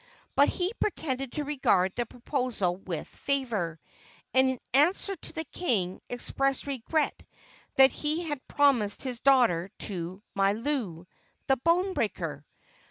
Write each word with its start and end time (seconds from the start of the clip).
But 0.35 0.49
he 0.49 0.73
pretended 0.79 1.33
to 1.33 1.43
regard 1.43 1.93
the 1.95 2.07
proposal 2.07 2.75
with 2.75 3.07
favor, 3.07 3.79
and, 4.33 4.49
in 4.49 4.59
answer 4.73 5.15
to 5.15 5.33
the 5.33 5.43
king, 5.43 6.01
expressed 6.09 6.65
regret 6.65 7.21
that 7.75 7.91
he 7.91 8.23
had 8.23 8.47
promised 8.47 9.03
his 9.03 9.19
daughter 9.19 9.69
to 9.81 10.23
Mailou, 10.35 11.05
the 11.45 11.57
bone 11.57 11.93
breaker. 11.93 12.43